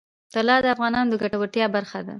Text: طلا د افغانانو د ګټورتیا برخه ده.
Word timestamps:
طلا 0.33 0.55
د 0.61 0.65
افغانانو 0.75 1.09
د 1.11 1.13
ګټورتیا 1.23 1.65
برخه 1.75 1.99
ده. 2.05 2.09